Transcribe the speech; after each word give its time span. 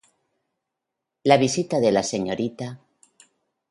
La 1.31 1.37
visita 1.45 1.83
de 1.87 1.95
la 1.97 2.05
Srta. 2.11 2.75